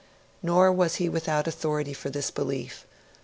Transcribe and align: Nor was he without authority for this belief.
Nor 0.41 0.71
was 0.71 0.95
he 0.95 1.07
without 1.09 1.45
authority 1.47 1.93
for 1.93 2.09
this 2.09 2.31
belief. 2.31 2.87